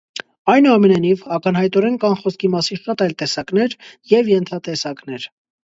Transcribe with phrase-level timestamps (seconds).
[0.53, 3.79] Այնուամենայնիվ, ակնհայտորեն կան խոսքի մասի շատ այլ տեսակներ
[4.17, 5.33] և ենթատեսակներ։